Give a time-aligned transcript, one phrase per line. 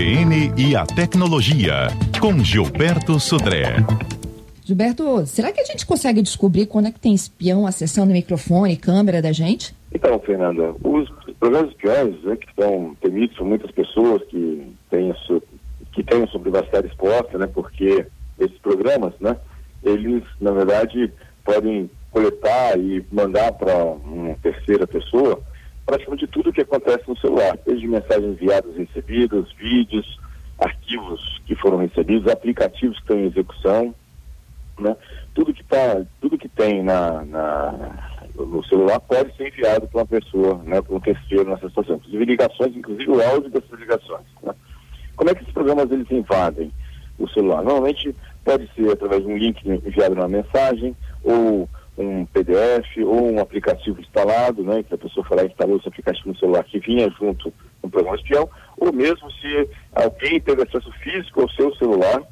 [0.00, 3.76] CBN e a tecnologia, com Gilberto Sudré.
[4.64, 8.72] Gilberto, será que a gente consegue descobrir quando é que tem espião acessando o microfone
[8.72, 9.74] e câmera da gente?
[9.92, 11.06] Então, Fernanda, os
[11.38, 15.14] programas espiões né, que estão temidos por muitas pessoas que têm
[15.92, 18.06] que têm a sua privacidade exposta, né, porque
[18.38, 19.36] esses programas, né,
[19.82, 21.12] eles, na verdade,
[21.44, 25.42] podem coletar e mandar para uma terceira pessoa
[25.90, 30.20] praticamente tudo o que acontece no celular, desde mensagens enviadas e recebidas, vídeos,
[30.56, 33.94] arquivos que foram recebidos, aplicativos que estão em execução,
[34.78, 34.96] né?
[35.34, 40.06] Tudo que tá, tudo que tem na, na no celular pode ser enviado para uma
[40.06, 41.96] pessoa, né, para um terceiro nessa situação.
[41.96, 44.24] Inclusive ligações, inclusive o áudio dessas ligações.
[44.42, 44.54] Né?
[45.16, 46.72] Como é que esses programas eles invadem
[47.18, 47.62] o celular?
[47.62, 51.68] Normalmente pode ser através de um link enviado numa mensagem ou
[52.00, 56.38] um PDF ou um aplicativo instalado, né, que a pessoa e instalou esse aplicativo no
[56.38, 61.42] celular que vinha junto com o programa espião, ou mesmo se alguém teve acesso físico
[61.42, 62.22] ao seu celular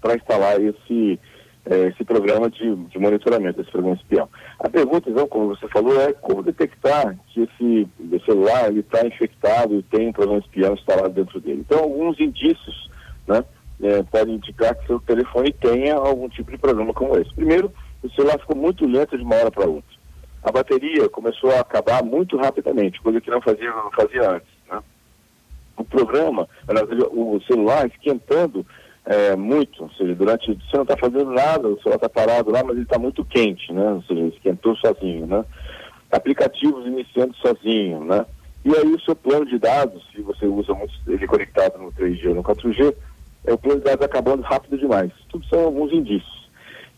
[0.00, 1.18] para instalar esse,
[1.66, 4.28] eh, esse programa de, de, monitoramento, esse programa espião.
[4.60, 9.74] A pergunta, então, como você falou, é como detectar que esse, esse celular está infectado
[9.74, 11.64] e tem um programa espião instalado dentro dele.
[11.66, 12.90] Então, alguns indícios
[13.26, 13.44] né,
[13.82, 17.34] eh, podem indicar que seu telefone tenha algum tipo de programa como esse.
[17.34, 19.96] Primeiro, o celular ficou muito lento de uma hora para outra.
[20.42, 24.48] A bateria começou a acabar muito rapidamente, coisa que não fazia, não fazia antes.
[24.70, 24.80] Né?
[25.76, 26.48] O programa,
[27.10, 28.64] o celular esquentando
[29.06, 32.62] é, muito, ou seja, durante você não está fazendo nada, o celular está parado lá,
[32.64, 33.92] mas ele está muito quente, né?
[33.92, 35.44] Ou seja, esquentou sozinho, né?
[36.10, 38.26] Aplicativos iniciando sozinho, né?
[38.64, 42.30] E aí o seu plano de dados, se você usa muito ele conectado no 3G
[42.30, 42.94] ou no 4G,
[43.44, 45.12] é o plano de dados acabando rápido demais.
[45.28, 46.35] Tudo são alguns indícios.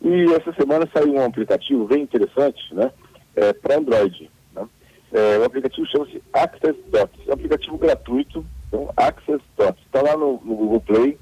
[0.00, 2.90] E essa semana saiu um aplicativo bem interessante, né?
[3.34, 4.30] É, para Android.
[4.54, 4.66] Né?
[5.12, 7.20] É, o aplicativo chama-se Access Dots.
[7.26, 9.82] É um aplicativo gratuito, então Access Dots.
[9.84, 11.18] Está lá no, no, Google Play.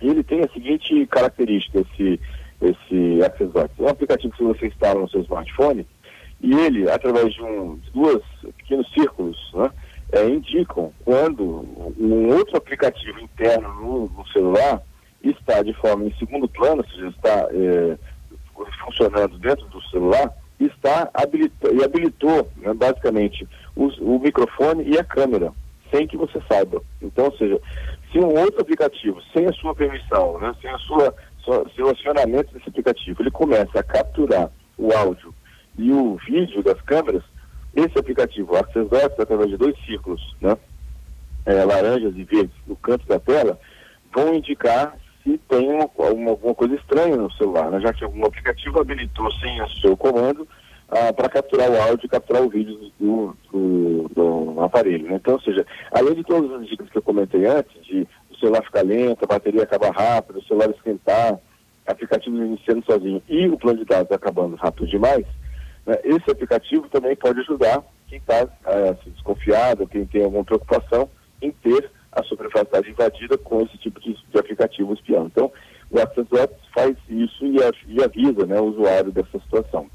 [0.00, 2.20] E ele tem a seguinte característica, esse,
[2.60, 3.78] esse Access Dots.
[3.78, 5.86] É um aplicativo que você instala no seu smartphone
[6.40, 8.22] e ele, através de, um, duas
[8.56, 9.70] pequenos círculos, né?
[10.12, 11.66] É, indicam quando
[11.98, 14.80] um outro aplicativo interno no, no celular
[15.46, 17.96] está de forma em segundo plano, seja, está é,
[18.84, 21.10] funcionando dentro do celular, está
[21.72, 23.46] e habilitou né, basicamente
[23.76, 25.52] o microfone e a câmera,
[25.90, 26.82] sem que você saiba.
[27.00, 27.60] Então, ou seja,
[28.10, 32.52] se um outro aplicativo, sem a sua permissão, né, sem a sua, sua, seu acionamento
[32.52, 35.32] desse aplicativo, ele começa a capturar o áudio
[35.78, 37.22] e o vídeo das câmeras,
[37.74, 40.56] esse aplicativo, o Access Dots, através de dois círculos, né,
[41.44, 43.58] é, laranjas e verdes no canto da tela,
[44.14, 44.96] vão indicar
[45.48, 47.80] tem uma, uma, alguma coisa estranha no celular, né?
[47.80, 50.46] já que algum aplicativo habilitou sem o seu comando
[50.88, 55.08] ah, para capturar o áudio e capturar o vídeo do, do, do aparelho.
[55.08, 55.16] Né?
[55.16, 58.62] Então, ou seja, além de todas as dicas que eu comentei antes, de o celular
[58.62, 61.38] ficar lento, a bateria acabar rápido, o celular esquentar,
[61.86, 65.24] aplicativo iniciando sozinho e o plano de dados acabando rápido demais,
[65.84, 65.98] né?
[66.04, 71.08] esse aplicativo também pode ajudar quem está ah, assim, desconfiado, quem tem alguma preocupação
[71.42, 75.26] em ter a sua privacidade invadida com esse tipo de, de aplicativo espião.
[75.26, 75.50] Então,
[75.90, 77.56] o Access Web faz isso e,
[77.88, 79.86] e avisa né, o usuário dessa situação.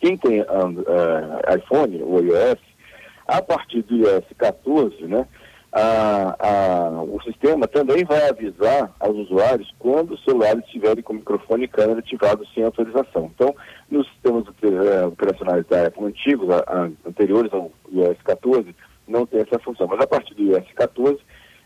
[0.00, 2.58] Quem tem uh, iPhone ou iOS,
[3.26, 5.26] a partir do iOS 14, né,
[5.72, 11.64] a, a, o sistema também vai avisar aos usuários quando os celulares estiverem com microfone
[11.64, 13.30] e câmera ativados sem autorização.
[13.34, 13.54] Então,
[13.90, 18.74] nos sistemas uh, operacionais da Apple antigos, a, anteriores ao iOS 14,
[19.08, 19.86] não tem essa função.
[19.86, 21.18] Mas a partir do iOS 14,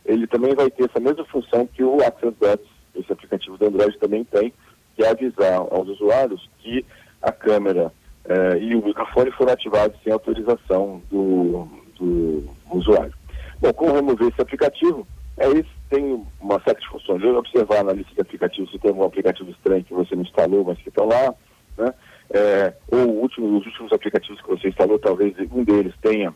[0.06, 3.98] ele também vai ter essa mesma função que o Access Dots, esse aplicativo do Android
[3.98, 4.52] também tem,
[4.94, 6.84] que é avisar aos usuários que
[7.20, 7.92] a câmera
[8.24, 11.68] eh, e o microfone foram ativados sem autorização do,
[11.98, 13.12] do usuário.
[13.60, 15.06] Bom, como remover esse aplicativo?
[15.36, 17.22] É isso, tem uma série de funções.
[17.22, 20.64] Eu observar na lista de aplicativos se tem algum aplicativo estranho que você não instalou,
[20.64, 21.34] mas que estão lá,
[21.76, 21.92] né?
[22.30, 26.34] É, ou último, os últimos aplicativos que você instalou, talvez um deles tenha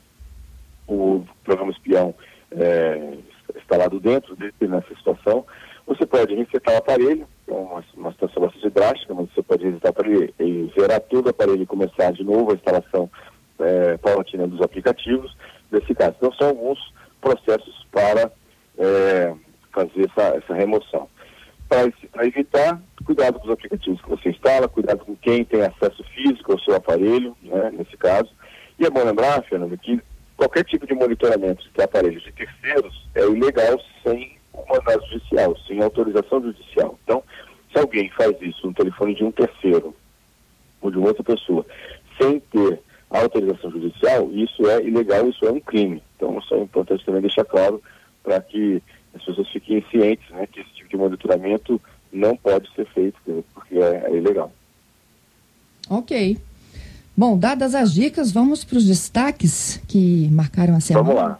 [0.87, 2.15] o programa espião
[2.53, 3.15] é,
[3.57, 5.45] instalado dentro nessa situação.
[5.87, 9.91] Você pode resetar o aparelho, é uma, uma situação bastante drástica, mas você pode resetar
[9.91, 13.11] o aparelho e zerar todo o aparelho e começar de novo a instalação
[13.59, 15.37] é, paulatina dos aplicativos
[15.71, 16.15] desse caso.
[16.17, 16.79] Então, são alguns
[17.21, 18.31] processos para
[18.79, 19.35] é,
[19.73, 21.09] fazer essa, essa remoção.
[21.69, 26.53] Para evitar, cuidado com os aplicativos que você instala, cuidado com quem tem acesso físico
[26.53, 28.29] ao seu aparelho, né, nesse caso.
[28.79, 30.01] E é bom lembrar, Fernando, que
[30.41, 35.83] qualquer tipo de monitoramento de aparelhos de terceiros é ilegal sem o mandado judicial, sem
[35.83, 36.99] autorização judicial.
[37.05, 37.23] Então,
[37.71, 39.95] se alguém faz isso no telefone de um terceiro
[40.81, 41.67] ou de outra pessoa,
[42.19, 46.03] sem ter autorização judicial, isso é ilegal, isso é um crime.
[46.17, 47.83] Então, isso é importante também deixar claro
[48.23, 48.83] para que
[49.15, 51.79] as pessoas fiquem cientes né, que esse tipo de monitoramento
[52.11, 54.51] não pode ser feito, porque é, é ilegal.
[55.91, 56.39] Ok.
[57.21, 61.07] Bom, dadas as dicas, vamos para os destaques que marcaram a semana.
[61.07, 61.39] Vamos lá.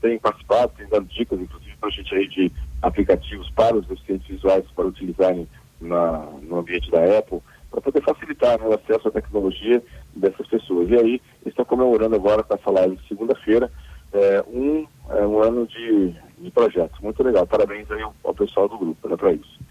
[0.00, 2.50] Têm participado, têm dado dicas, inclusive, para a gente aí de
[2.82, 5.46] aplicativos para os deficientes visuais para utilizarem
[5.80, 7.38] na, no ambiente da Apple,
[7.70, 9.80] para poder facilitar né, o acesso à tecnologia
[10.16, 10.90] dessas pessoas.
[10.90, 13.70] E aí, estão comemorando agora com essa live de segunda-feira
[14.12, 16.98] é, um, é, um ano de, de projetos.
[17.00, 17.46] Muito legal.
[17.46, 19.62] Parabéns aí ao, ao pessoal do grupo né, para isso.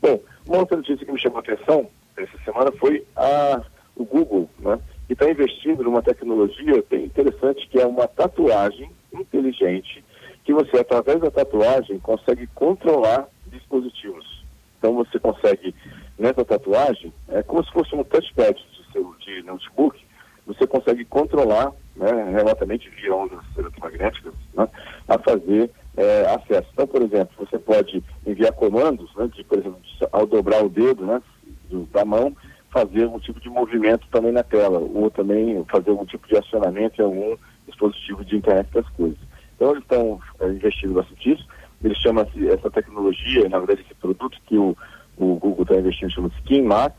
[0.00, 3.62] Bom, uma outra notícia que me chamou a atenção essa semana foi a,
[3.96, 6.00] o Google, né, que está investindo numa
[6.38, 10.04] tecnologia bem interessante que é uma tatuagem inteligente
[10.44, 14.44] que você, através da tatuagem, consegue controlar dispositivos.
[14.78, 15.74] Então você consegue,
[16.18, 19.98] nessa tatuagem, é como se fosse um touchpad de, seu, de notebook,
[20.46, 24.68] você consegue controlar né, remotamente via ondas eletromagnéticas né,
[25.06, 26.68] a fazer é, acesso.
[26.72, 29.80] Então, por exemplo, você pode enviar comandos, né, de, por exemplo,
[30.12, 31.20] ao dobrar o dedo né,
[31.68, 32.34] do, da mão,
[32.70, 37.00] fazer algum tipo de movimento também na tela, ou também fazer algum tipo de acionamento
[37.00, 37.36] em algum
[37.66, 39.18] dispositivo de internet das coisas.
[39.56, 41.46] Então, eles estão é, investindo bastante nisso.
[41.82, 44.76] Eles chamam essa tecnologia, na verdade, esse produto que o,
[45.16, 46.96] o Google está investindo, chama Skin Max,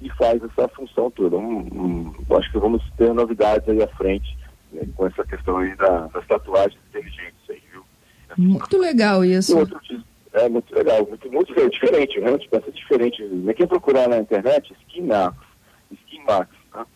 [0.00, 1.36] e faz essa função toda.
[1.36, 4.36] Um, um, acho que vamos ter novidades aí à frente
[4.72, 7.84] né, com essa questão aí da, das tatuagens inteligentes aí, viu?
[8.36, 9.58] Muito legal isso.
[9.58, 9.78] Outro,
[10.32, 13.22] é muito legal, muito, muito diferente, realmente pensa diferente.
[13.56, 15.36] Quem procurar na internet, Skin Max,
[15.92, 16.86] Skin Max, tá?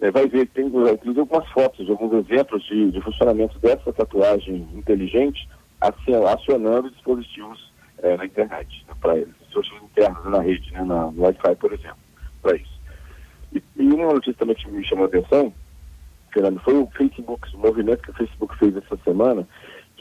[0.00, 5.48] é, vai ver, tem inclusive algumas fotos, alguns exemplos de, de funcionamento dessa tatuagem inteligente
[5.80, 7.72] acionando dispositivos
[8.02, 11.72] é, na internet, né, para eles, dispositivos internos na rede, né, na, no Wi-Fi, por
[11.72, 11.98] exemplo,
[12.42, 12.80] para isso.
[13.52, 15.52] E, e, uma notícia também que me chamou a atenção,
[16.32, 19.46] Fernando, foi o Facebook, o movimento que o Facebook fez essa semana,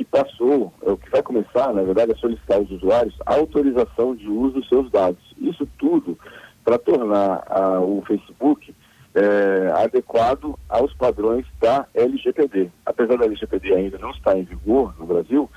[0.01, 4.15] que passou, é, o que vai começar, na verdade, a solicitar aos usuários a autorização
[4.15, 5.21] de uso dos seus dados.
[5.39, 6.17] Isso tudo
[6.63, 8.73] para tornar a, o Facebook
[9.13, 12.71] é, adequado aos padrões da LGPD.
[12.85, 15.49] Apesar da LGPD ainda não estar em vigor no Brasil,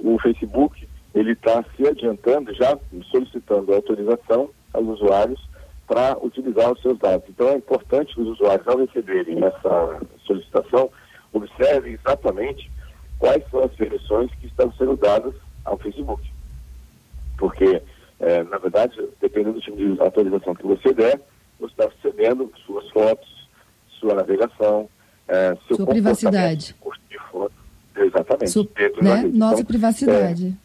[0.00, 2.78] o Facebook ele está se adiantando, já
[3.10, 5.40] solicitando autorização aos usuários
[5.86, 7.28] para utilizar os seus dados.
[7.28, 10.88] Então é importante que os usuários, ao receberem essa solicitação,
[11.32, 12.70] observem exatamente
[13.20, 15.34] quais são as permissões que estão sendo dadas
[15.64, 16.28] ao Facebook.
[17.38, 17.80] Porque,
[18.18, 21.20] é, na verdade, dependendo do tipo de atualização que você der,
[21.60, 23.48] você está cedendo suas fotos,
[24.00, 24.88] sua navegação,
[25.28, 26.74] é, seu sua privacidade.
[27.08, 27.52] De foto.
[27.94, 28.50] Exatamente.
[28.50, 28.68] Su
[29.02, 29.22] né?
[29.32, 30.56] Nossa então, privacidade.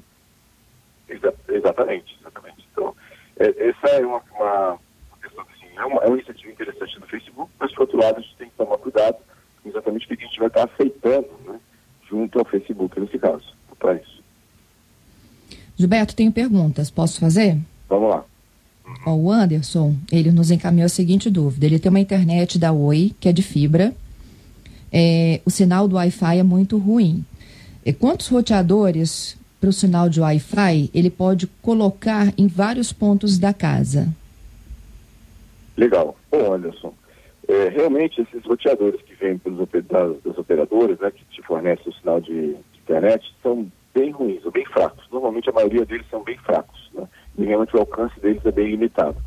[1.10, 2.66] É, exa exatamente, exatamente.
[2.72, 2.96] Então,
[3.38, 4.80] essa é uma, uma
[5.22, 8.22] questão assim, é uma, é uma iniciativa interessante do Facebook, mas por outro lado a
[8.22, 9.18] gente tem que tomar cuidado
[9.66, 11.28] exatamente porque a gente vai estar aceitando,
[12.10, 13.44] junto ao Facebook nesse caso,
[13.80, 14.24] para isso.
[15.78, 17.58] Gilberto, tenho perguntas, posso fazer?
[17.90, 18.26] Vamos lá.
[19.08, 21.66] o Anderson, ele nos encaminhou a seguinte dúvida.
[21.66, 23.94] Ele tem uma internet da Oi, que é de fibra,
[24.98, 27.26] é, o sinal do Wi-Fi é muito ruim.
[27.86, 33.54] E quantos roteadores para o sinal de Wi-Fi ele pode colocar em vários pontos da
[33.54, 34.08] casa?
[35.76, 36.18] Legal.
[36.32, 36.94] Bom, Anderson,
[37.48, 41.94] é, realmente esses roteadores que vêm pelos das, das operadoras, né, que te fornecem o
[41.96, 45.06] sinal de, de, internet, são bem ruins, ou bem fracos.
[45.12, 48.68] Normalmente a maioria deles são bem fracos, né, e realmente o alcance deles é bem
[48.68, 49.18] limitado.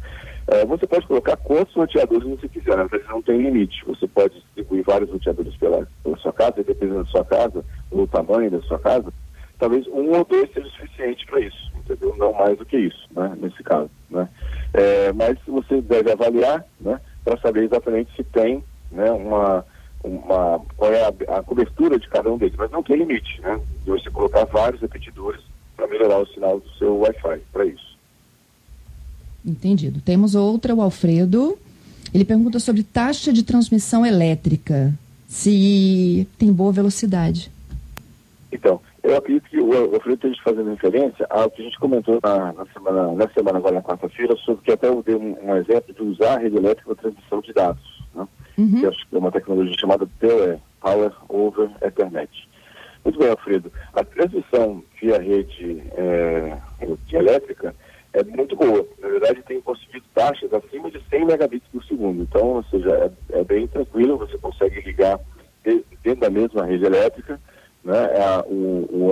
[0.50, 3.84] É, você pode colocar quantos roteadores você quiser, na verdade não tem limite.
[3.84, 8.50] Você pode distribuir vários roteadores pela, pela sua casa, dependendo da sua casa, do tamanho
[8.50, 9.12] da sua casa,
[9.58, 12.16] talvez um ou dois seja suficiente para isso, entendeu?
[12.16, 13.90] Não mais do que isso, né, nesse caso.
[14.08, 14.26] Né?
[14.72, 16.98] É, mas você deve avaliar né,
[17.28, 19.64] para saber exatamente se tem né, uma,
[20.02, 23.60] uma, qual é a, a, cobertura de cada um deles, mas não tem limite, né?
[23.84, 25.42] De você colocar vários repetidores
[25.76, 27.98] para melhorar o sinal do seu Wi-Fi, para isso.
[29.44, 30.00] Entendido.
[30.00, 31.58] Temos outra, o Alfredo.
[32.14, 34.94] Ele pergunta sobre taxa de transmissão elétrica,
[35.28, 37.50] se tem boa velocidade.
[38.50, 42.52] Então, eu acredito que o Alfredo esteja fazendo referência ao que a gente comentou na,
[42.52, 45.94] na semana, na semana agora, na quarta-feira, sobre que até eu dei um, um, exemplo
[45.94, 47.98] de usar a rede elétrica para transmissão de dados.
[48.14, 48.26] Né?
[48.58, 48.80] uhum.
[48.80, 52.30] que é uma tecnologia chamada PoE, Power over Ethernet.
[53.04, 53.72] Muito bem, Alfredo.
[53.94, 56.58] A transmissão via rede é,
[57.12, 57.74] elétrica
[58.12, 58.86] é muito boa.
[58.98, 62.22] Na verdade, tem conseguido taxas acima de 100 megabits por segundo.
[62.22, 62.90] Então, ou seja,
[63.30, 65.18] é, é bem tranquilo, você consegue ligar
[66.02, 67.37] dentro da mesma rede elétrica,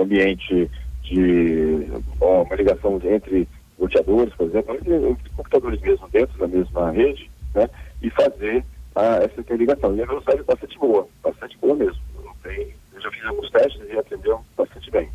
[0.01, 0.69] ambiente
[1.03, 1.87] de
[2.19, 3.47] uma ligação entre
[3.79, 7.69] roteadores, por exemplo, entre computadores mesmo dentro da mesma rede, né,
[8.01, 8.63] e fazer
[8.95, 9.95] a, essa interligação.
[9.95, 11.99] E a velocidade é bastante boa, bastante boa mesmo.
[12.43, 15.09] Tem, eu já fiz alguns testes e atendeu bastante bem.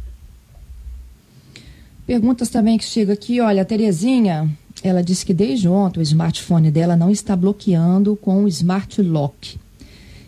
[2.07, 4.49] Perguntas também que chega aqui, olha, a Terezinha,
[4.83, 9.59] ela disse que desde ontem o smartphone dela não está bloqueando com o Smart Lock.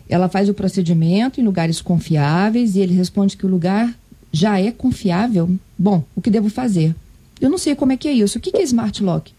[0.07, 3.93] Ela faz o procedimento em lugares confiáveis e ele responde que o lugar
[4.35, 5.49] já é confiável.
[5.79, 6.93] Bom, o que devo fazer?
[7.39, 8.37] Eu não sei como é que é isso.
[8.37, 9.33] O que, é Smart Lock?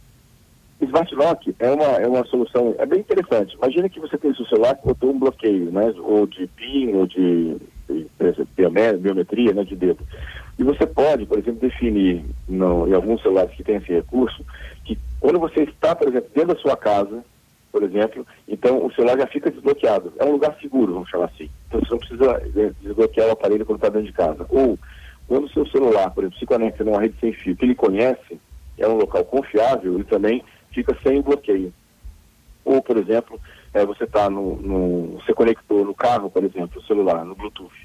[0.80, 3.54] Smart Lock é uma, é uma solução, é bem interessante.
[3.56, 5.92] Imagina que você tem seu celular que botou um bloqueio, né?
[5.98, 7.56] Ou de PIN, ou de,
[7.88, 8.06] de,
[8.56, 9.64] de biometria, né?
[9.64, 9.98] De dedo.
[10.58, 14.42] E você pode, por exemplo, definir no, em alguns celulares que tem esse recurso,
[14.82, 17.22] que quando você está, por exemplo, dentro da sua casa,
[17.76, 20.11] por exemplo, então o celular já fica desbloqueado.
[20.18, 21.50] É um lugar seguro, vamos chamar assim.
[21.68, 24.47] Então você não precisa é, desbloquear o aparelho quando está dentro de casa.
[24.49, 24.78] Ou
[25.28, 28.40] quando o seu celular, por exemplo, se conecta numa rede sem fio que ele conhece,
[28.78, 31.71] é um local confiável, ele também fica sem bloqueio.
[32.64, 33.38] Ou, por exemplo,
[33.75, 37.76] é, você está no, no, Você conectou no carro, por exemplo, o celular, no Bluetooth.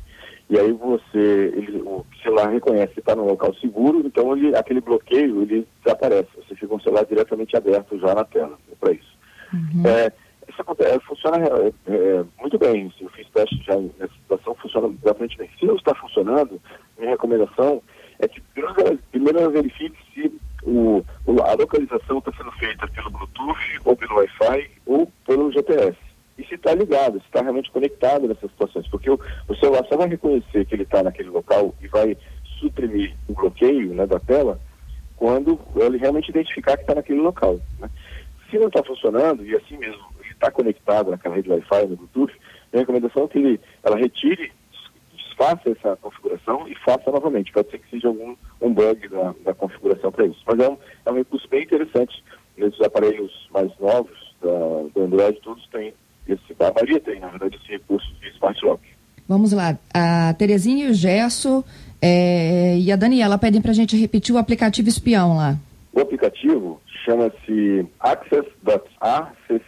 [0.50, 4.80] E aí você, ele, o celular reconhece que está no local seguro, então ele, aquele
[4.80, 6.30] bloqueio ele desaparece.
[6.38, 8.58] Você fica com o celular diretamente aberto já na tela.
[8.72, 9.20] É para isso.
[9.54, 9.84] Uhum.
[9.86, 10.12] É,
[10.48, 12.92] isso acontece, funciona é, é, muito bem.
[13.00, 15.50] Eu fiz teste já nessa situação, funciona bastante bem.
[15.60, 16.62] Se não está funcionando,
[16.98, 17.82] minha recomendação
[18.20, 21.04] é que primeiro, primeiro verifique se o,
[21.44, 25.98] a localização está sendo feita pelo Bluetooth, ou pelo Wi-Fi, ou pelo GPS
[26.42, 29.96] e se está ligado, se está realmente conectado nessas situações, porque o, o celular só
[29.96, 32.18] vai reconhecer que ele está naquele local e vai
[32.60, 34.60] suprimir o bloqueio né, da tela
[35.16, 37.60] quando ele realmente identificar que está naquele local.
[37.80, 37.90] Né?
[38.52, 42.34] Se não está funcionando, e assim mesmo está conectado naquela rede Wi-Fi, no Bluetooth,
[42.74, 44.52] a recomendação é que ele, ela retire,
[45.16, 47.52] desfaça essa configuração e faça novamente.
[47.52, 49.08] Pode ser que seja algum um bug
[49.44, 50.42] da, configuração para isso.
[50.46, 52.24] Mas é um, é um recurso bem interessante.
[52.58, 54.50] Nesses aparelhos mais novos da,
[54.94, 55.94] do Android, todos têm
[56.28, 58.82] esse, a maioria tem, na verdade, esse recurso de Smart Lock.
[59.28, 59.78] Vamos lá.
[59.94, 61.64] A Terezinha e o Gesso
[62.02, 65.58] é, e a Daniela pedem para a gente repetir o aplicativo espião lá.
[65.94, 69.62] O aplicativo chama-se Access.accs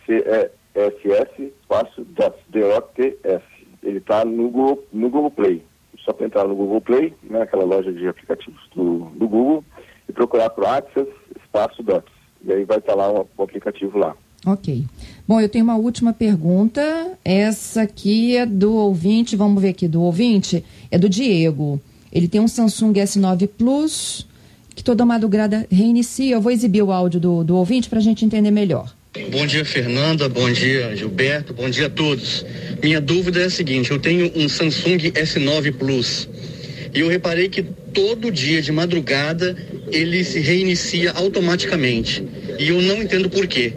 [1.39, 3.43] espaço DOTS.
[3.81, 5.63] Ele está no Google, no Google Play.
[6.05, 9.63] Só para entrar no Google Play, né, aquela loja de aplicativos do, do Google,
[10.07, 11.09] e procurar por Access
[11.41, 12.11] espaço DOTS.
[12.43, 14.15] E aí vai estar lá o, o aplicativo lá.
[14.45, 14.85] Ok.
[15.25, 17.17] Bom, eu tenho uma última pergunta.
[17.23, 21.79] Essa aqui é do ouvinte, vamos ver aqui, do ouvinte, é do Diego.
[22.11, 24.27] Ele tem um Samsung S9 Plus
[24.75, 26.35] que toda madrugada reinicia.
[26.35, 28.93] Eu vou exibir o áudio do, do ouvinte para a gente entender melhor.
[29.31, 30.27] Bom dia, Fernanda.
[30.27, 31.53] Bom dia, Gilberto.
[31.53, 32.43] Bom dia a todos.
[32.81, 36.27] Minha dúvida é a seguinte: eu tenho um Samsung S9 Plus
[36.93, 39.55] e eu reparei que todo dia de madrugada
[39.91, 42.23] ele se reinicia automaticamente
[42.57, 43.73] e eu não entendo por quê.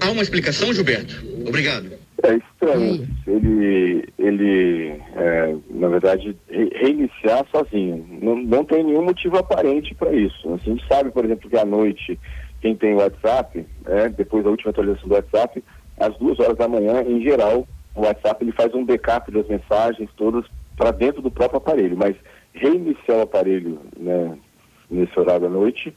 [0.00, 1.24] Há uma explicação, Gilberto?
[1.46, 1.90] Obrigado.
[2.22, 3.08] É estranho.
[3.36, 8.06] Ele, ele é, na verdade, reiniciar sozinho.
[8.22, 10.54] Não, não tem nenhum motivo aparente para isso.
[10.54, 12.18] Assim, a gente sabe, por exemplo, que à noite,
[12.60, 15.62] quem tem WhatsApp, é, depois da última atualização do WhatsApp,
[15.98, 20.08] às duas horas da manhã, em geral, o WhatsApp ele faz um backup das mensagens
[20.16, 20.44] todas
[20.76, 21.96] para dentro do próprio aparelho.
[21.96, 22.16] Mas
[22.54, 24.38] reiniciar o aparelho né,
[24.90, 25.94] nesse horário da noite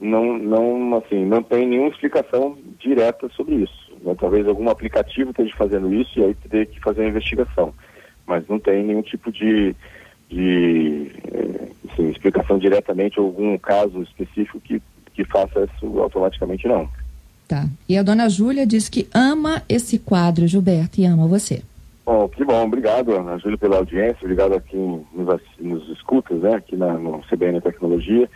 [0.00, 3.87] não, não, assim, não tem nenhuma explicação direta sobre isso.
[4.02, 4.14] Né?
[4.18, 7.72] Talvez algum aplicativo esteja fazendo isso e aí teria que fazer uma investigação.
[8.26, 9.74] Mas não tem nenhum tipo de,
[10.28, 14.82] de eh, assim, explicação diretamente algum caso específico que,
[15.14, 16.88] que faça isso automaticamente, não.
[17.46, 17.66] Tá.
[17.88, 21.62] E a dona Júlia diz que ama esse quadro, Gilberto, e ama você.
[22.04, 26.54] Bom, que bom, obrigado, Ana Júlia, pela audiência, obrigado a quem nos, nos escuta, né,
[26.54, 28.28] aqui na, no CBN Tecnologia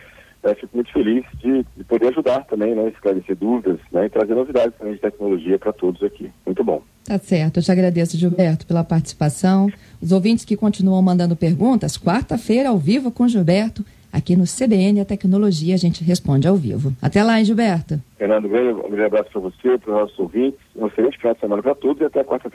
[0.43, 4.35] é, fico muito feliz de, de, poder ajudar também, né, esclarecer dúvidas né, e trazer
[4.35, 6.29] novidades também de tecnologia para todos aqui.
[6.45, 6.81] Muito bom.
[7.05, 7.57] Tá certo.
[7.57, 9.69] Eu te agradeço, Gilberto, pela participação.
[10.01, 15.05] Os ouvintes que continuam mandando perguntas, quarta-feira, ao vivo com Gilberto, aqui no CBN A
[15.05, 16.93] Tecnologia, a gente responde ao vivo.
[17.01, 17.99] Até lá, hein, Gilberto?
[18.17, 20.59] Fernando, um grande abraço para você, para os nossos ouvintes.
[20.75, 22.51] Um excelente final de semana para todos e até quarta-feira.